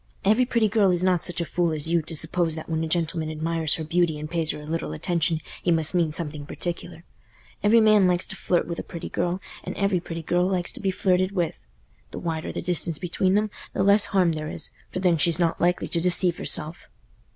Every 0.25 0.45
pretty 0.47 0.67
girl 0.67 0.89
is 0.89 1.03
not 1.03 1.23
such 1.23 1.41
a 1.41 1.45
fool 1.45 1.71
as 1.71 1.91
you, 1.91 2.01
to 2.01 2.15
suppose 2.15 2.55
that 2.55 2.67
when 2.67 2.83
a 2.83 2.87
gentleman 2.87 3.29
admires 3.29 3.75
her 3.75 3.83
beauty 3.83 4.17
and 4.17 4.27
pays 4.27 4.49
her 4.49 4.59
a 4.59 4.65
little 4.65 4.93
attention, 4.93 5.41
he 5.61 5.69
must 5.69 5.93
mean 5.93 6.11
something 6.11 6.43
particular. 6.47 7.03
Every 7.61 7.81
man 7.81 8.07
likes 8.07 8.25
to 8.25 8.35
flirt 8.35 8.65
with 8.65 8.79
a 8.79 8.83
pretty 8.83 9.09
girl, 9.09 9.39
and 9.63 9.77
every 9.77 9.99
pretty 9.99 10.23
girl 10.23 10.47
likes 10.47 10.71
to 10.71 10.79
be 10.81 10.89
flirted 10.89 11.33
with. 11.33 11.61
The 12.09 12.17
wider 12.17 12.51
the 12.51 12.63
distance 12.63 12.97
between 12.97 13.35
them, 13.35 13.51
the 13.73 13.83
less 13.83 14.05
harm 14.05 14.31
there 14.31 14.49
is, 14.49 14.71
for 14.89 14.97
then 15.01 15.17
she's 15.17 15.37
not 15.37 15.61
likely 15.61 15.87
to 15.89 16.01
deceive 16.01 16.39
herself." 16.39 16.89